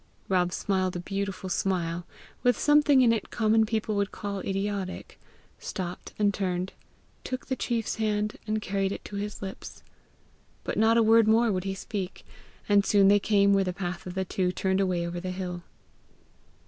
Rob 0.29 0.51
smiled 0.51 0.95
a 0.95 0.99
beautiful 0.99 1.47
smile 1.47 2.07
with 2.41 2.57
something 2.57 3.01
in 3.01 3.13
it 3.13 3.29
common 3.29 3.67
people 3.67 3.95
would 3.97 4.11
call 4.11 4.39
idiotic 4.39 5.19
stopped 5.59 6.11
and 6.17 6.33
turned, 6.33 6.73
took 7.23 7.45
the 7.45 7.55
chief's 7.55 7.97
hand, 7.97 8.37
and 8.47 8.63
carried 8.63 8.91
it 8.91 9.05
to 9.05 9.17
his 9.17 9.43
lips; 9.43 9.83
but 10.63 10.75
not 10.75 10.97
a 10.97 11.03
word 11.03 11.27
more 11.27 11.51
would 11.51 11.65
he 11.65 11.75
speak, 11.75 12.25
and 12.67 12.83
soon 12.83 13.09
they 13.09 13.19
came 13.19 13.53
where 13.53 13.63
the 13.63 13.73
path 13.73 14.07
of 14.07 14.15
the 14.15 14.25
two 14.25 14.51
turned 14.51 14.81
away 14.81 15.05
over 15.05 15.19
the 15.19 15.29
hill. 15.29 15.61